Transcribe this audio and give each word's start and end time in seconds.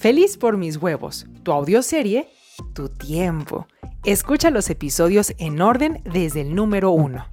Feliz 0.00 0.38
por 0.38 0.56
mis 0.56 0.78
huevos, 0.78 1.26
tu 1.42 1.52
audioserie, 1.52 2.26
tu 2.72 2.88
tiempo. 2.88 3.66
Escucha 4.02 4.48
los 4.48 4.70
episodios 4.70 5.34
en 5.36 5.60
orden 5.60 6.00
desde 6.10 6.40
el 6.40 6.54
número 6.54 6.90
uno. 6.90 7.26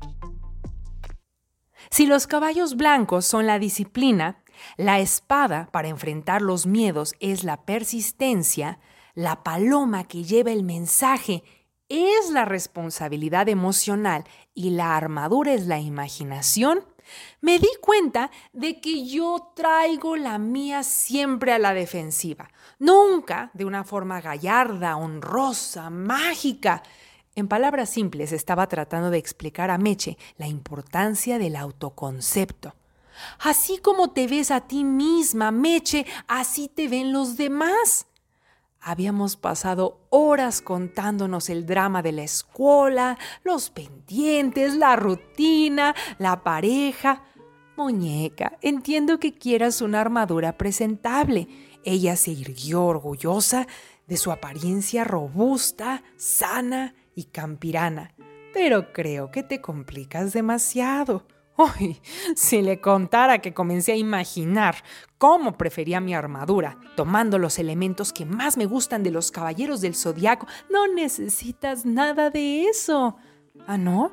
Si 1.89 2.07
los 2.07 2.27
caballos 2.27 2.75
blancos 2.75 3.25
son 3.25 3.47
la 3.47 3.57
disciplina, 3.57 4.43
la 4.75 4.99
espada 4.99 5.69
para 5.71 5.87
enfrentar 5.87 6.41
los 6.41 6.65
miedos 6.67 7.15
es 7.21 7.45
la 7.45 7.63
persistencia, 7.63 8.79
la 9.13 9.45
paloma 9.45 10.03
que 10.03 10.25
lleva 10.25 10.51
el 10.51 10.63
mensaje 10.63 11.45
es 11.87 12.31
la 12.31 12.43
responsabilidad 12.43 13.47
emocional 13.47 14.25
y 14.53 14.71
la 14.71 14.97
armadura 14.97 15.53
es 15.53 15.67
la 15.67 15.79
imaginación, 15.79 16.83
me 17.41 17.59
di 17.59 17.69
cuenta 17.81 18.31
de 18.53 18.79
que 18.79 19.05
yo 19.05 19.51
traigo 19.55 20.15
la 20.15 20.37
mía 20.37 20.83
siempre 20.83 21.53
a 21.53 21.59
la 21.59 21.73
defensiva, 21.73 22.49
nunca 22.79 23.51
de 23.53 23.65
una 23.65 23.83
forma 23.83 24.21
gallarda, 24.21 24.97
honrosa, 24.97 25.89
mágica. 25.89 26.83
En 27.35 27.47
palabras 27.47 27.89
simples 27.89 28.31
estaba 28.31 28.67
tratando 28.67 29.09
de 29.09 29.19
explicar 29.19 29.69
a 29.69 29.77
Meche 29.77 30.17
la 30.37 30.47
importancia 30.47 31.37
del 31.37 31.55
autoconcepto. 31.55 32.73
Así 33.39 33.77
como 33.79 34.11
te 34.11 34.27
ves 34.27 34.51
a 34.51 34.61
ti 34.61 34.83
misma, 34.83 35.51
Meche, 35.51 36.05
así 36.27 36.67
te 36.67 36.87
ven 36.87 37.13
los 37.13 37.37
demás. 37.37 38.07
Habíamos 38.89 39.35
pasado 39.35 39.99
horas 40.11 40.61
contándonos 40.61 41.49
el 41.49 41.65
drama 41.65 42.01
de 42.01 42.13
la 42.13 42.23
escuela, 42.23 43.17
los 43.43 43.69
pendientes, 43.69 44.75
la 44.75 44.95
rutina, 44.95 45.93
la 46.19 46.41
pareja. 46.41 47.21
Muñeca, 47.75 48.57
entiendo 48.61 49.19
que 49.19 49.33
quieras 49.33 49.81
una 49.81 49.99
armadura 49.99 50.57
presentable. 50.57 51.49
Ella 51.83 52.15
se 52.15 52.31
irguió 52.31 52.85
orgullosa 52.85 53.67
de 54.07 54.15
su 54.15 54.31
apariencia 54.31 55.03
robusta, 55.03 56.01
sana 56.15 56.95
y 57.13 57.25
campirana. 57.25 58.15
Pero 58.53 58.93
creo 58.93 59.31
que 59.31 59.43
te 59.43 59.59
complicas 59.59 60.31
demasiado. 60.31 61.27
Uy, 61.57 61.99
si 62.35 62.61
le 62.61 62.79
contara 62.79 63.39
que 63.39 63.53
comencé 63.53 63.93
a 63.93 63.95
imaginar 63.95 64.75
cómo 65.17 65.57
prefería 65.57 65.99
mi 65.99 66.13
armadura, 66.13 66.77
tomando 66.95 67.39
los 67.39 67.57
elementos 67.57 68.13
que 68.13 68.25
más 68.25 68.57
me 68.57 68.67
gustan 68.67 69.01
de 69.01 69.09
los 69.09 69.31
caballeros 69.31 69.81
del 69.81 69.95
zodiaco, 69.95 70.47
no 70.69 70.87
necesitas 70.87 71.83
nada 71.85 72.29
de 72.29 72.65
eso. 72.65 73.17
¿Ah, 73.65 73.77
no? 73.77 74.11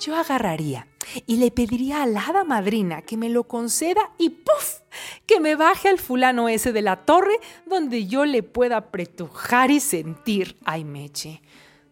Yo 0.00 0.16
agarraría 0.16 0.88
y 1.26 1.36
le 1.36 1.50
pediría 1.50 2.02
a 2.02 2.06
la 2.06 2.26
hada 2.26 2.42
madrina 2.42 3.02
que 3.02 3.16
me 3.16 3.28
lo 3.28 3.44
conceda 3.44 4.10
y 4.18 4.30
¡puf! 4.30 4.80
que 5.26 5.40
me 5.40 5.54
baje 5.54 5.88
al 5.88 5.98
fulano 5.98 6.48
ese 6.48 6.72
de 6.72 6.82
la 6.82 7.04
torre 7.04 7.38
donde 7.66 8.06
yo 8.06 8.24
le 8.24 8.42
pueda 8.42 8.78
apretujar 8.78 9.70
y 9.70 9.78
sentir. 9.78 10.56
Ay, 10.64 10.84
Meche, 10.84 11.42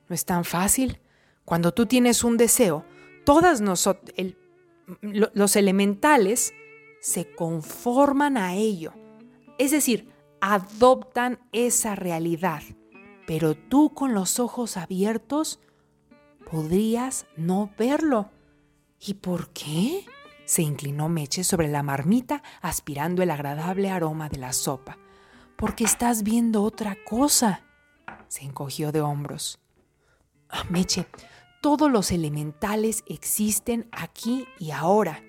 no 0.09 0.15
es 0.15 0.25
tan 0.25 0.45
fácil. 0.45 0.99
Cuando 1.45 1.73
tú 1.73 1.87
tienes 1.87 2.25
un 2.25 2.37
deseo, 2.37 2.85
todas 3.25 3.61
nosotros, 3.61 4.15
los 5.01 5.57
elementales 5.57 6.55
se 7.01 7.31
conforman 7.35 8.37
a 8.37 8.55
ello, 8.55 8.93
es 9.59 9.71
decir, 9.71 10.09
adoptan 10.41 11.41
esa 11.53 11.95
realidad, 11.95 12.63
pero 13.27 13.57
tú 13.57 13.93
con 13.95 14.15
los 14.15 14.41
ojos 14.41 14.77
abiertos 14.77 15.61
podrías 16.51 17.27
no 17.37 17.71
verlo. 17.79 18.31
¿Y 19.01 19.15
por 19.15 19.51
qué? 19.51 20.05
Se 20.45 20.63
inclinó 20.63 21.09
Meche 21.09 21.45
sobre 21.45 21.69
la 21.69 21.83
marmita 21.83 22.43
aspirando 22.63 23.23
el 23.23 23.31
agradable 23.31 23.91
aroma 23.91 24.29
de 24.29 24.39
la 24.39 24.53
sopa. 24.53 24.99
Porque 25.57 25.85
estás 25.85 26.23
viendo 26.23 26.63
otra 26.63 26.97
cosa. 27.05 27.63
Se 28.29 28.45
encogió 28.45 28.91
de 28.91 29.01
hombros. 29.01 29.61
Ah, 30.49 30.65
Meche, 30.71 31.07
todos 31.61 31.91
los 31.91 32.13
elementales 32.13 33.03
existen 33.07 33.89
aquí 33.93 34.47
y 34.59 34.71
ahora. 34.71 35.23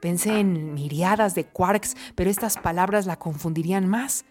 Pensé 0.00 0.40
en 0.40 0.74
miriadas 0.74 1.34
de 1.34 1.44
quarks, 1.44 1.96
pero 2.14 2.30
estas 2.30 2.56
palabras 2.56 3.06
la 3.06 3.18
confundirían 3.18 3.86
más. 3.86 4.24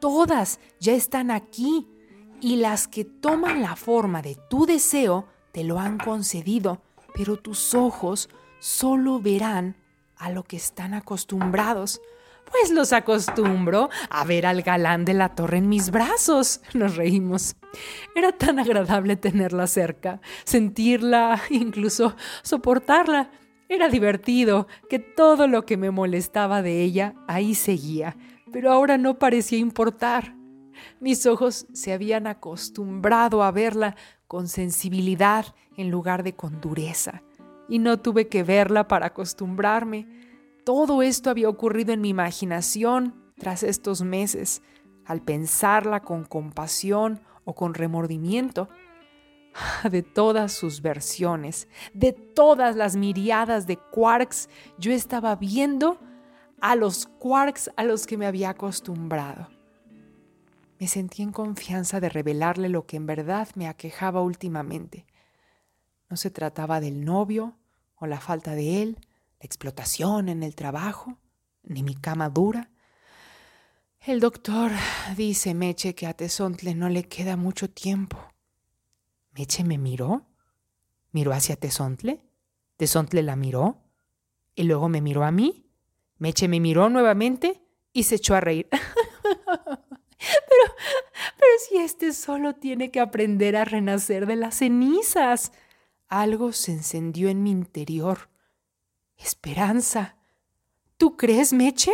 Todas 0.00 0.60
ya 0.80 0.92
están 0.92 1.30
aquí 1.30 1.86
y 2.40 2.56
las 2.56 2.88
que 2.88 3.04
toman 3.04 3.62
la 3.62 3.76
forma 3.76 4.20
de 4.20 4.36
tu 4.50 4.66
deseo 4.66 5.26
te 5.52 5.64
lo 5.64 5.78
han 5.78 5.98
concedido, 5.98 6.82
pero 7.14 7.36
tus 7.36 7.74
ojos 7.74 8.28
solo 8.58 9.20
verán 9.20 9.76
a 10.16 10.30
lo 10.30 10.42
que 10.42 10.56
están 10.56 10.92
acostumbrados. 10.92 12.00
Pues 12.50 12.70
los 12.70 12.92
acostumbro 12.92 13.90
a 14.08 14.24
ver 14.24 14.46
al 14.46 14.62
galán 14.62 15.04
de 15.04 15.14
la 15.14 15.34
torre 15.34 15.58
en 15.58 15.68
mis 15.68 15.90
brazos. 15.90 16.60
Nos 16.74 16.96
reímos. 16.96 17.56
Era 18.14 18.32
tan 18.32 18.58
agradable 18.58 19.16
tenerla 19.16 19.66
cerca, 19.66 20.20
sentirla, 20.44 21.40
incluso 21.50 22.16
soportarla. 22.42 23.30
Era 23.68 23.88
divertido 23.88 24.68
que 24.88 24.98
todo 24.98 25.48
lo 25.48 25.66
que 25.66 25.76
me 25.76 25.90
molestaba 25.90 26.62
de 26.62 26.82
ella 26.82 27.14
ahí 27.26 27.54
seguía, 27.54 28.16
pero 28.52 28.72
ahora 28.72 28.96
no 28.96 29.18
parecía 29.18 29.58
importar. 29.58 30.36
Mis 31.00 31.26
ojos 31.26 31.66
se 31.72 31.92
habían 31.92 32.26
acostumbrado 32.26 33.42
a 33.42 33.50
verla 33.50 33.96
con 34.28 34.46
sensibilidad 34.46 35.46
en 35.76 35.90
lugar 35.90 36.22
de 36.22 36.34
con 36.34 36.60
dureza, 36.60 37.22
y 37.68 37.80
no 37.80 37.98
tuve 37.98 38.28
que 38.28 38.44
verla 38.44 38.86
para 38.86 39.06
acostumbrarme. 39.06 40.06
Todo 40.66 41.00
esto 41.02 41.30
había 41.30 41.48
ocurrido 41.48 41.92
en 41.92 42.00
mi 42.00 42.08
imaginación 42.08 43.14
tras 43.38 43.62
estos 43.62 44.02
meses. 44.02 44.62
Al 45.04 45.22
pensarla 45.22 46.00
con 46.00 46.24
compasión 46.24 47.20
o 47.44 47.54
con 47.54 47.72
remordimiento, 47.72 48.68
de 49.88 50.02
todas 50.02 50.50
sus 50.50 50.82
versiones, 50.82 51.68
de 51.94 52.10
todas 52.12 52.74
las 52.74 52.96
miriadas 52.96 53.68
de 53.68 53.76
quarks, 53.76 54.48
yo 54.76 54.90
estaba 54.90 55.36
viendo 55.36 56.00
a 56.60 56.74
los 56.74 57.06
quarks 57.06 57.70
a 57.76 57.84
los 57.84 58.04
que 58.08 58.16
me 58.18 58.26
había 58.26 58.50
acostumbrado. 58.50 59.46
Me 60.80 60.88
sentí 60.88 61.22
en 61.22 61.30
confianza 61.30 62.00
de 62.00 62.08
revelarle 62.08 62.68
lo 62.70 62.86
que 62.86 62.96
en 62.96 63.06
verdad 63.06 63.46
me 63.54 63.68
aquejaba 63.68 64.20
últimamente. 64.20 65.06
No 66.10 66.16
se 66.16 66.30
trataba 66.30 66.80
del 66.80 67.04
novio 67.04 67.56
o 67.94 68.06
la 68.06 68.18
falta 68.18 68.56
de 68.56 68.82
él, 68.82 68.98
explotación 69.40 70.28
en 70.28 70.42
el 70.42 70.54
trabajo, 70.54 71.18
ni 71.62 71.82
mi 71.82 71.94
cama 71.94 72.28
dura. 72.28 72.70
El 74.00 74.20
doctor 74.20 74.70
dice 75.16 75.54
Meche 75.54 75.94
que 75.94 76.06
a 76.06 76.14
Tesontle 76.14 76.74
no 76.74 76.88
le 76.88 77.04
queda 77.04 77.36
mucho 77.36 77.68
tiempo. 77.68 78.18
Meche 79.32 79.64
me 79.64 79.78
miró, 79.78 80.26
miró 81.12 81.32
hacia 81.32 81.56
Tesontle, 81.56 82.22
Tesontle 82.76 83.22
la 83.22 83.36
miró, 83.36 83.82
y 84.54 84.62
luego 84.62 84.88
me 84.88 85.00
miró 85.00 85.24
a 85.24 85.30
mí. 85.30 85.66
Meche 86.18 86.48
me 86.48 86.60
miró 86.60 86.88
nuevamente 86.88 87.62
y 87.92 88.04
se 88.04 88.14
echó 88.14 88.34
a 88.34 88.40
reír. 88.40 88.68
pero, 88.70 89.84
pero 90.18 91.52
si 91.68 91.76
este 91.76 92.12
solo 92.12 92.54
tiene 92.54 92.90
que 92.90 93.00
aprender 93.00 93.56
a 93.56 93.64
renacer 93.64 94.26
de 94.26 94.36
las 94.36 94.56
cenizas. 94.56 95.52
Algo 96.08 96.52
se 96.52 96.72
encendió 96.72 97.28
en 97.28 97.42
mi 97.42 97.50
interior 97.50 98.30
esperanza. 99.16 100.16
¿Tú 100.96 101.16
crees, 101.16 101.52
Meche? 101.52 101.92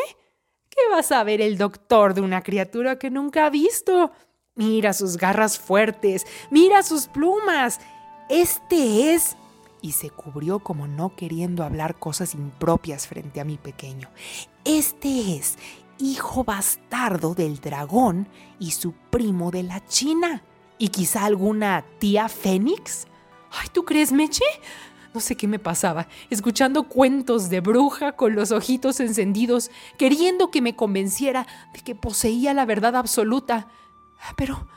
¿Qué 0.68 0.80
vas 0.90 1.12
a 1.12 1.22
ver 1.24 1.40
el 1.40 1.58
doctor 1.58 2.14
de 2.14 2.20
una 2.20 2.42
criatura 2.42 2.98
que 2.98 3.10
nunca 3.10 3.46
ha 3.46 3.50
visto? 3.50 4.12
Mira 4.54 4.92
sus 4.92 5.16
garras 5.16 5.58
fuertes, 5.58 6.26
mira 6.50 6.82
sus 6.82 7.06
plumas. 7.08 7.80
Este 8.28 9.14
es... 9.14 9.36
Y 9.80 9.92
se 9.92 10.10
cubrió 10.10 10.60
como 10.60 10.86
no 10.86 11.16
queriendo 11.16 11.64
hablar 11.64 11.98
cosas 11.98 12.34
impropias 12.34 13.08
frente 13.08 13.40
a 13.40 13.44
mi 13.44 13.56
pequeño. 13.56 14.08
Este 14.64 15.36
es 15.36 15.58
hijo 15.98 16.44
bastardo 16.44 17.34
del 17.34 17.60
dragón 17.60 18.28
y 18.58 18.72
su 18.72 18.92
primo 18.92 19.50
de 19.50 19.64
la 19.64 19.84
China. 19.86 20.42
¿Y 20.78 20.88
quizá 20.88 21.24
alguna 21.24 21.84
tía 21.98 22.28
Fénix? 22.28 23.06
Ay, 23.50 23.68
¿tú 23.72 23.84
crees, 23.84 24.12
Meche? 24.12 24.44
No 25.14 25.20
sé 25.20 25.36
qué 25.36 25.46
me 25.46 25.58
pasaba, 25.58 26.08
escuchando 26.30 26.84
cuentos 26.84 27.50
de 27.50 27.60
bruja 27.60 28.12
con 28.12 28.34
los 28.34 28.50
ojitos 28.50 28.98
encendidos, 29.00 29.70
queriendo 29.98 30.50
que 30.50 30.62
me 30.62 30.74
convenciera 30.74 31.46
de 31.74 31.80
que 31.80 31.94
poseía 31.94 32.54
la 32.54 32.64
verdad 32.64 32.96
absoluta. 32.96 33.68
Pero, 34.36 34.68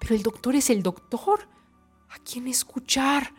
pero 0.00 0.14
el 0.14 0.22
doctor 0.22 0.56
es 0.56 0.70
el 0.70 0.82
doctor. 0.82 1.48
¿A 2.10 2.18
quién 2.18 2.48
escuchar? 2.48 3.34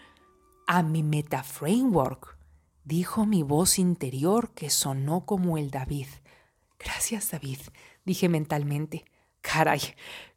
A 0.68 0.82
mi 0.82 1.04
metaframework, 1.04 2.38
dijo 2.84 3.26
mi 3.26 3.44
voz 3.44 3.78
interior 3.78 4.52
que 4.52 4.70
sonó 4.70 5.26
como 5.26 5.58
el 5.58 5.72
David. 5.72 6.08
Gracias, 6.80 7.32
David, 7.32 7.60
dije 8.06 8.30
mentalmente. 8.30 9.06
Caray, 9.42 9.82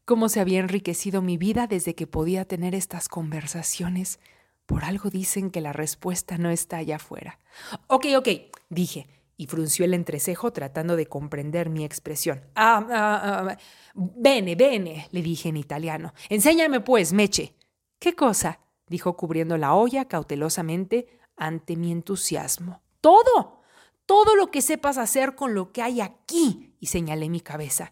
cómo 0.05 0.29
se 0.29 0.41
había 0.41 0.61
enriquecido 0.61 1.23
mi 1.23 1.37
vida 1.37 1.67
desde 1.67 1.95
que 1.95 2.07
podía 2.07 2.45
tener 2.45 2.75
estas 2.75 3.09
conversaciones. 3.09 4.21
Por 4.69 4.85
algo 4.85 5.09
dicen 5.09 5.51
que 5.51 5.63
la 5.63 5.73
respuesta 5.73 6.37
no 6.37 6.51
está 6.51 6.77
allá 6.77 6.97
afuera. 6.97 7.39
Ok, 7.87 8.05
ok, 8.19 8.29
dije, 8.69 9.07
y 9.39 9.47
frunció 9.47 9.87
el 9.87 9.95
entrecejo 9.95 10.53
tratando 10.53 10.95
de 10.95 11.07
comprender 11.07 11.71
mi 11.71 11.87
expresión. 11.87 12.45
Ah, 12.55 12.87
ah, 12.91 13.47
ah, 13.49 13.57
bene, 13.95 14.57
bene, 14.57 15.09
le 15.11 15.23
dije 15.23 15.49
en 15.49 15.57
italiano. 15.57 16.13
Enséñame 16.29 16.83
pues, 16.83 17.15
Meche. 17.15 17.55
¿Qué 17.99 18.15
cosa? 18.15 18.61
dijo 18.87 19.17
cubriendo 19.17 19.57
la 19.57 19.73
olla 19.73 20.05
cautelosamente 20.05 21.19
ante 21.35 21.75
mi 21.75 21.91
entusiasmo. 21.91 22.83
Todo. 23.01 23.63
Todo 24.05 24.37
lo 24.37 24.51
que 24.51 24.61
sepas 24.61 24.99
hacer 24.99 25.35
con 25.35 25.55
lo 25.55 25.73
que 25.73 25.81
hay 25.81 26.03
aquí. 26.03 26.75
y 26.79 26.89
señalé 26.89 27.31
mi 27.31 27.41
cabeza. 27.41 27.91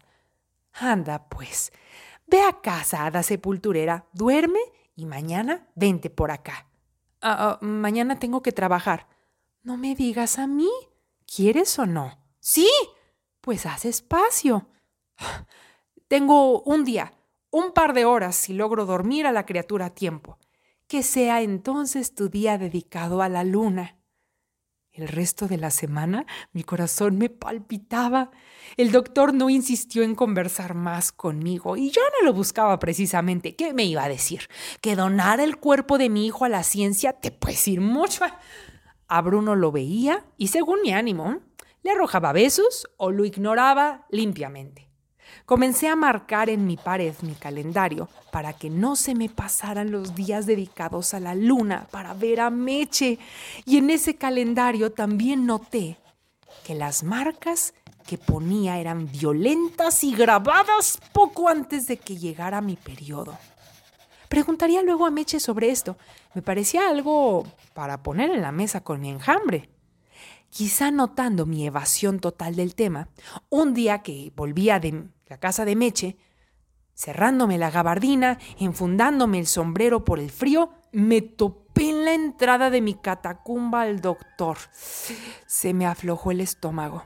Anda, 0.73 1.27
pues. 1.27 1.71
Ve 2.27 2.43
a 2.43 2.61
casa, 2.61 3.07
hada 3.07 3.23
sepulturera, 3.23 4.05
duerme 4.13 4.59
y 4.97 5.05
mañana 5.05 5.67
vente 5.75 6.09
por 6.09 6.31
acá. 6.31 6.67
Ah, 7.21 7.59
mañana 7.61 8.19
tengo 8.19 8.41
que 8.41 8.51
trabajar. 8.51 9.07
No 9.61 9.77
me 9.77 9.95
digas 9.95 10.39
a 10.39 10.47
mí. 10.47 10.69
¿Quieres 11.25 11.77
o 11.77 11.85
no? 11.85 12.17
Sí. 12.39 12.69
Pues 13.39 13.65
haz 13.65 13.85
espacio. 13.85 14.67
Tengo 16.07 16.61
un 16.63 16.83
día, 16.83 17.13
un 17.51 17.73
par 17.73 17.93
de 17.93 18.05
horas 18.05 18.35
si 18.35 18.53
logro 18.53 18.85
dormir 18.85 19.27
a 19.27 19.31
la 19.31 19.45
criatura 19.45 19.85
a 19.85 19.93
tiempo. 19.93 20.39
Que 20.87 21.03
sea 21.03 21.41
entonces 21.41 22.15
tu 22.15 22.29
día 22.29 22.57
dedicado 22.57 23.21
a 23.21 23.29
la 23.29 23.43
luna. 23.43 23.96
El 24.97 25.09
resto 25.09 25.47
de 25.47 25.57
la 25.57 25.69
semana 25.69 26.25
mi 26.53 26.63
corazón 26.63 27.19
me 27.19 27.29
palpitaba. 27.29 28.31
El 28.77 28.91
doctor 28.91 29.31
no 29.31 29.47
insistió 29.47 30.01
en 30.01 30.15
conversar 30.15 30.73
más 30.73 31.11
conmigo 31.11 31.77
y 31.77 31.91
yo 31.91 32.01
no 32.01 32.25
lo 32.25 32.33
buscaba 32.33 32.79
precisamente. 32.79 33.55
¿Qué 33.55 33.75
me 33.75 33.83
iba 33.83 34.03
a 34.03 34.09
decir? 34.09 34.49
Que 34.81 34.95
donar 34.95 35.39
el 35.39 35.57
cuerpo 35.57 35.99
de 35.99 36.09
mi 36.09 36.25
hijo 36.25 36.45
a 36.45 36.49
la 36.49 36.63
ciencia 36.63 37.13
te 37.13 37.29
puede 37.29 37.59
ir 37.67 37.79
mucho. 37.79 38.25
A 39.07 39.21
Bruno 39.21 39.55
lo 39.55 39.71
veía 39.71 40.25
y 40.35 40.47
según 40.47 40.81
mi 40.81 40.91
ánimo, 40.91 41.41
le 41.83 41.91
arrojaba 41.91 42.33
besos 42.33 42.87
o 42.97 43.11
lo 43.11 43.23
ignoraba 43.23 44.07
limpiamente. 44.09 44.86
Comencé 45.45 45.87
a 45.87 45.95
marcar 45.95 46.49
en 46.49 46.65
mi 46.65 46.77
pared 46.77 47.13
mi 47.21 47.33
calendario 47.33 48.09
para 48.31 48.53
que 48.53 48.69
no 48.69 48.95
se 48.95 49.15
me 49.15 49.29
pasaran 49.29 49.91
los 49.91 50.15
días 50.15 50.45
dedicados 50.45 51.13
a 51.13 51.19
la 51.19 51.35
luna 51.35 51.87
para 51.91 52.13
ver 52.13 52.41
a 52.41 52.49
Meche. 52.49 53.19
Y 53.65 53.77
en 53.77 53.89
ese 53.89 54.15
calendario 54.15 54.91
también 54.91 55.45
noté 55.45 55.97
que 56.65 56.75
las 56.75 57.03
marcas 57.03 57.73
que 58.05 58.17
ponía 58.17 58.79
eran 58.79 59.11
violentas 59.11 60.03
y 60.03 60.15
grabadas 60.15 60.99
poco 61.11 61.49
antes 61.49 61.87
de 61.87 61.97
que 61.97 62.17
llegara 62.17 62.61
mi 62.61 62.75
periodo. 62.75 63.37
Preguntaría 64.29 64.81
luego 64.83 65.05
a 65.05 65.11
Meche 65.11 65.39
sobre 65.39 65.69
esto. 65.69 65.97
Me 66.33 66.41
parecía 66.41 66.89
algo 66.89 67.45
para 67.73 68.03
poner 68.03 68.31
en 68.31 68.41
la 68.41 68.51
mesa 68.51 68.81
con 68.81 68.99
mi 68.99 69.09
enjambre. 69.09 69.69
Quizá 70.49 70.91
notando 70.91 71.45
mi 71.45 71.65
evasión 71.65 72.19
total 72.19 72.55
del 72.55 72.75
tema, 72.75 73.09
un 73.49 73.73
día 73.73 74.01
que 74.01 74.31
volvía 74.35 74.79
de 74.79 75.07
la 75.27 75.39
casa 75.39 75.65
de 75.65 75.75
Meche, 75.75 76.17
cerrándome 76.93 77.57
la 77.57 77.69
gabardina, 77.69 78.39
enfundándome 78.59 79.39
el 79.39 79.47
sombrero 79.47 80.03
por 80.03 80.19
el 80.19 80.31
frío, 80.31 80.71
me 80.91 81.21
topé 81.21 81.89
en 81.89 82.05
la 82.05 82.13
entrada 82.13 82.69
de 82.69 82.81
mi 82.81 82.95
catacumba 82.95 83.81
al 83.81 84.01
doctor. 84.01 84.57
Se 85.45 85.73
me 85.73 85.85
aflojó 85.85 86.31
el 86.31 86.41
estómago. 86.41 87.05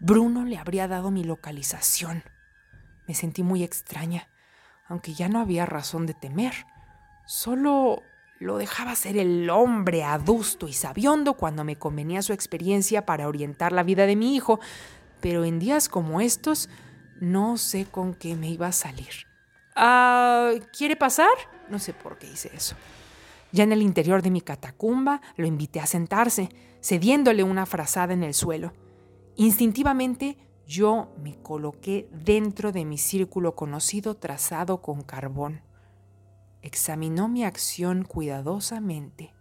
Bruno 0.00 0.44
le 0.44 0.58
habría 0.58 0.88
dado 0.88 1.10
mi 1.10 1.24
localización. 1.24 2.22
Me 3.08 3.14
sentí 3.14 3.42
muy 3.42 3.62
extraña 3.62 4.28
aunque 4.92 5.14
ya 5.14 5.28
no 5.30 5.40
había 5.40 5.64
razón 5.64 6.04
de 6.04 6.12
temer. 6.12 6.52
Solo 7.26 8.02
lo 8.38 8.58
dejaba 8.58 8.94
ser 8.94 9.16
el 9.16 9.48
hombre 9.48 10.04
adusto 10.04 10.68
y 10.68 10.74
sabiondo 10.74 11.34
cuando 11.34 11.64
me 11.64 11.76
convenía 11.76 12.20
su 12.20 12.34
experiencia 12.34 13.06
para 13.06 13.26
orientar 13.26 13.72
la 13.72 13.84
vida 13.84 14.04
de 14.04 14.16
mi 14.16 14.36
hijo, 14.36 14.60
pero 15.22 15.46
en 15.46 15.58
días 15.58 15.88
como 15.88 16.20
estos 16.20 16.68
no 17.22 17.56
sé 17.56 17.86
con 17.86 18.14
qué 18.14 18.34
me 18.34 18.50
iba 18.50 18.66
a 18.66 18.72
salir. 18.72 19.28
Ah, 19.76 20.50
¿Quiere 20.76 20.96
pasar? 20.96 21.30
No 21.70 21.78
sé 21.78 21.94
por 21.94 22.18
qué 22.18 22.26
hice 22.26 22.50
eso. 22.52 22.74
Ya 23.52 23.62
en 23.62 23.70
el 23.70 23.80
interior 23.80 24.22
de 24.22 24.32
mi 24.32 24.40
catacumba 24.40 25.20
lo 25.36 25.46
invité 25.46 25.78
a 25.78 25.86
sentarse, 25.86 26.48
cediéndole 26.82 27.44
una 27.44 27.64
frazada 27.64 28.12
en 28.12 28.24
el 28.24 28.34
suelo. 28.34 28.72
Instintivamente 29.36 30.36
yo 30.66 31.14
me 31.22 31.40
coloqué 31.40 32.08
dentro 32.10 32.72
de 32.72 32.84
mi 32.84 32.98
círculo 32.98 33.54
conocido 33.54 34.16
trazado 34.16 34.82
con 34.82 35.02
carbón. 35.02 35.62
Examinó 36.60 37.28
mi 37.28 37.44
acción 37.44 38.02
cuidadosamente. 38.02 39.32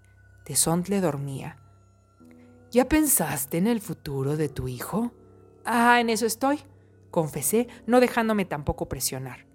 Tesontle 0.45 1.01
dormía. 1.01 1.57
¿Ya 2.69 2.87
pensaste 2.87 3.57
en 3.57 3.65
el 3.65 3.81
futuro 3.81 4.37
de 4.37 4.49
tu 4.49 4.67
hijo? 4.67 5.11
Ah, 5.65 5.99
en 5.99 6.09
eso 6.11 6.27
estoy, 6.27 6.59
confesé, 7.11 7.67
no 7.85 7.99
dejándome 7.99 8.45
tampoco 8.45 8.89
presionar. 8.89 9.45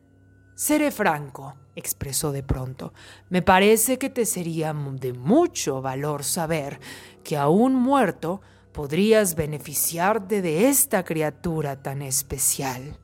Seré 0.55 0.91
franco, 0.91 1.55
expresó 1.75 2.33
de 2.33 2.43
pronto. 2.43 2.95
Me 3.29 3.43
parece 3.43 3.99
que 3.99 4.09
te 4.09 4.25
sería 4.25 4.73
de 4.73 5.13
mucho 5.13 5.83
valor 5.83 6.25
saber 6.25 6.81
que 7.25 7.37
aún 7.37 7.75
muerto 7.75 8.41
podrías 8.73 9.35
beneficiarte 9.35 10.41
de 10.41 10.69
esta 10.69 11.05
criatura 11.05 11.83
tan 11.83 12.01
especial. 12.01 12.99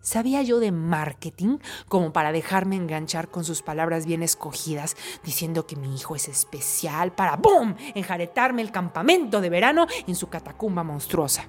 ¿Sabía 0.00 0.42
yo 0.42 0.60
de 0.60 0.72
marketing 0.72 1.58
como 1.88 2.12
para 2.12 2.32
dejarme 2.32 2.76
enganchar 2.76 3.28
con 3.28 3.44
sus 3.44 3.62
palabras 3.62 4.06
bien 4.06 4.22
escogidas, 4.22 4.96
diciendo 5.24 5.66
que 5.66 5.76
mi 5.76 5.94
hijo 5.94 6.16
es 6.16 6.28
especial 6.28 7.12
para 7.12 7.36
¡boom! 7.36 7.76
enjaretarme 7.94 8.62
el 8.62 8.70
campamento 8.70 9.40
de 9.40 9.50
verano 9.50 9.86
en 10.06 10.14
su 10.14 10.28
catacumba 10.28 10.82
monstruosa? 10.82 11.44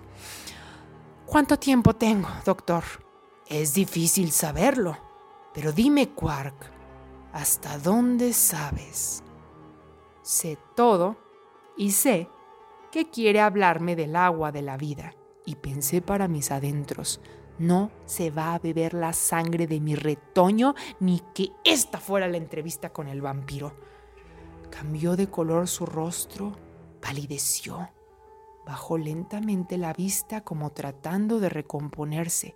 ¿Cuánto 1.29 1.59
tiempo 1.59 1.93
tengo, 1.95 2.27
doctor? 2.43 2.83
Es 3.45 3.75
difícil 3.75 4.31
saberlo, 4.31 4.97
pero 5.53 5.71
dime, 5.71 6.09
Quark, 6.09 6.71
¿hasta 7.33 7.77
dónde 7.77 8.33
sabes? 8.33 9.23
Sé 10.23 10.57
todo 10.75 11.17
y 11.77 11.91
sé 11.91 12.27
que 12.91 13.11
quiere 13.11 13.41
hablarme 13.41 13.95
del 13.95 14.15
agua 14.15 14.51
de 14.51 14.63
la 14.63 14.75
vida. 14.75 15.13
Y 15.45 15.57
pensé 15.57 16.01
para 16.01 16.27
mis 16.27 16.49
adentros, 16.49 17.21
no 17.59 17.91
se 18.05 18.31
va 18.31 18.55
a 18.55 18.59
beber 18.59 18.95
la 18.95 19.13
sangre 19.13 19.67
de 19.67 19.79
mi 19.79 19.93
retoño 19.93 20.73
ni 20.99 21.21
que 21.35 21.51
esta 21.63 21.99
fuera 21.99 22.27
la 22.27 22.37
entrevista 22.37 22.91
con 22.91 23.07
el 23.07 23.21
vampiro. 23.21 23.75
Cambió 24.71 25.15
de 25.15 25.29
color 25.29 25.67
su 25.67 25.85
rostro, 25.85 26.53
palideció, 26.99 27.87
bajó 28.69 28.99
lentamente 28.99 29.79
la 29.79 29.93
vista 29.93 30.41
como 30.41 30.71
tratando 30.73 31.39
de 31.39 31.49
recomponerse. 31.49 32.55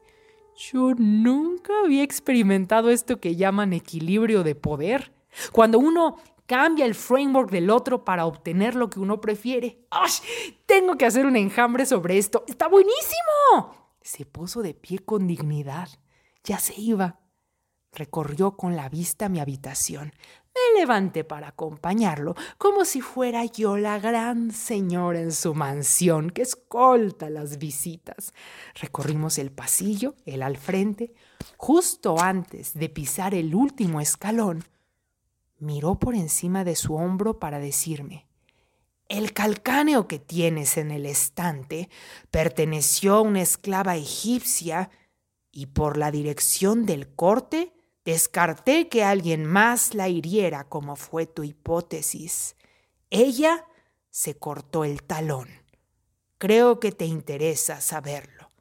Yo 0.55 0.93
nunca 0.95 1.73
había 1.83 2.03
experimentado 2.03 2.91
esto 2.91 3.19
que 3.19 3.35
llaman 3.35 3.73
equilibrio 3.73 4.43
de 4.43 4.53
poder. 4.53 5.11
Cuando 5.51 5.79
uno 5.79 6.17
cambia 6.45 6.85
el 6.85 6.93
framework 6.93 7.49
del 7.49 7.71
otro 7.71 8.05
para 8.05 8.27
obtener 8.27 8.75
lo 8.75 8.91
que 8.91 8.99
uno 8.99 9.19
prefiere. 9.21 9.87
¡Ay! 9.89 10.11
Tengo 10.67 10.99
que 10.99 11.07
hacer 11.07 11.25
un 11.25 11.35
enjambre 11.35 11.87
sobre 11.87 12.19
esto. 12.19 12.43
¡Está 12.47 12.67
buenísimo! 12.67 13.91
Se 13.99 14.27
puso 14.27 14.61
de 14.61 14.75
pie 14.75 14.99
con 14.99 15.25
dignidad. 15.25 15.89
Ya 16.43 16.59
se 16.59 16.79
iba. 16.79 17.21
Recorrió 17.91 18.55
con 18.55 18.75
la 18.75 18.87
vista 18.87 19.29
mi 19.29 19.39
habitación. 19.39 20.13
Me 20.55 20.79
levanté 20.79 21.23
para 21.23 21.47
acompañarlo, 21.47 22.35
como 22.57 22.85
si 22.85 23.01
fuera 23.01 23.43
yo 23.45 23.77
la 23.77 23.99
gran 23.99 24.51
señora 24.51 25.19
en 25.19 25.31
su 25.31 25.55
mansión 25.55 26.29
que 26.29 26.43
escolta 26.43 27.29
las 27.29 27.57
visitas. 27.57 28.33
Recorrimos 28.75 29.39
el 29.39 29.51
pasillo, 29.51 30.15
él 30.25 30.43
al 30.43 30.57
frente. 30.57 31.13
Justo 31.57 32.19
antes 32.19 32.73
de 32.75 32.89
pisar 32.89 33.33
el 33.33 33.55
último 33.55 33.99
escalón, 33.99 34.63
miró 35.57 35.95
por 35.95 36.13
encima 36.13 36.63
de 36.63 36.75
su 36.75 36.95
hombro 36.95 37.39
para 37.39 37.59
decirme, 37.59 38.27
el 39.09 39.33
calcáneo 39.33 40.07
que 40.07 40.19
tienes 40.19 40.77
en 40.77 40.91
el 40.91 41.05
estante 41.05 41.89
perteneció 42.31 43.15
a 43.15 43.21
una 43.21 43.41
esclava 43.41 43.95
egipcia 43.95 44.89
y 45.51 45.67
por 45.67 45.97
la 45.97 46.09
dirección 46.09 46.85
del 46.85 47.13
corte 47.13 47.72
descarté 48.05 48.89
que 48.89 49.03
alguien 49.03 49.45
más 49.45 49.93
la 49.93 50.09
hiriera 50.09 50.63
como 50.65 50.95
fue 50.95 51.25
tu 51.25 51.43
hipótesis. 51.43 52.55
Ella 53.09 53.65
se 54.09 54.35
cortó 54.37 54.83
el 54.83 55.03
talón. 55.03 55.49
Creo 56.37 56.79
que 56.79 56.91
te 56.91 57.05
interesa 57.05 57.79
saberlo. 57.81 58.51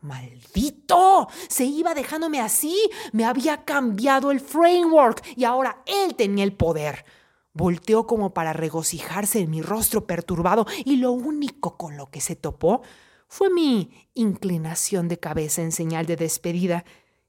Maldito. 0.00 1.28
Se 1.48 1.64
iba 1.64 1.94
dejándome 1.94 2.40
así. 2.40 2.90
Me 3.12 3.24
había 3.24 3.64
cambiado 3.64 4.30
el 4.30 4.40
framework 4.40 5.22
y 5.36 5.44
ahora 5.44 5.82
él 5.86 6.14
tenía 6.14 6.44
el 6.44 6.52
poder. 6.52 7.04
Volteó 7.52 8.06
como 8.06 8.34
para 8.34 8.52
regocijarse 8.52 9.40
en 9.40 9.50
mi 9.50 9.62
rostro 9.62 10.06
perturbado 10.06 10.66
y 10.84 10.96
lo 10.96 11.12
único 11.12 11.76
con 11.76 11.96
lo 11.96 12.10
que 12.10 12.20
se 12.20 12.36
topó 12.36 12.82
fue 13.28 13.50
mi 13.50 14.08
inclinación 14.14 15.08
de 15.08 15.18
cabeza 15.18 15.62
en 15.62 15.72
señal 15.72 16.06
de 16.06 16.16
despedida, 16.16 16.84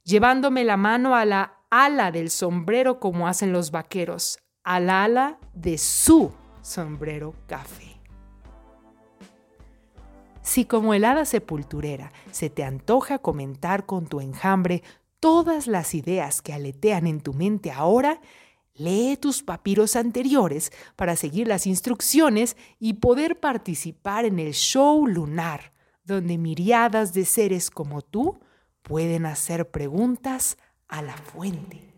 llevándome 0.06 0.64
la 0.64 0.78
mano 0.78 1.16
a 1.16 1.26
la 1.26 1.58
ala 1.70 2.12
del 2.12 2.30
sombrero 2.30 3.00
como 3.00 3.28
hacen 3.28 3.52
los 3.52 3.72
vaqueros, 3.72 4.40
al 4.64 4.90
ala 4.90 5.40
de 5.54 5.78
su 5.78 6.32
sombrero 6.62 7.34
café. 7.48 8.00
Si 10.42 10.66
como 10.66 10.94
helada 10.94 11.26
sepulturera 11.26 12.12
se 12.32 12.50
te 12.52 12.64
antoja 12.64 13.18
comentar 13.18 13.86
con 13.88 14.06
tu 14.06 14.22
enjambre 14.22 14.84
todas 15.20 15.66
las 15.66 15.96
ideas 15.96 16.42
que 16.44 16.54
aletean 16.54 17.08
en 17.08 17.20
tu 17.20 17.34
mente 17.34 17.72
ahora, 17.72 18.22
lee 18.76 19.18
tus 19.18 19.42
papiros 19.42 19.96
anteriores 19.96 20.72
para 20.96 21.16
seguir 21.16 21.48
las 21.48 21.66
instrucciones 21.66 22.58
y 22.80 22.94
poder 22.94 23.40
participar 23.40 24.26
en 24.26 24.38
el 24.38 24.54
show 24.54 25.08
lunar, 25.08 25.74
donde 26.04 26.38
miriadas 26.38 27.12
de 27.14 27.26
seres 27.26 27.72
como 27.72 28.04
tú 28.04 28.40
pueden 28.86 29.26
hacer 29.26 29.72
preguntas 29.72 30.58
a 30.88 31.02
la 31.02 31.18
fuente. 31.18 31.95